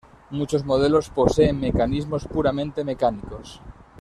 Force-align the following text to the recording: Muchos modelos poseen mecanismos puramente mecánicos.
Muchos 0.31 0.65
modelos 0.65 1.11
poseen 1.11 1.59
mecanismos 1.59 2.25
puramente 2.27 2.83
mecánicos. 2.83 3.61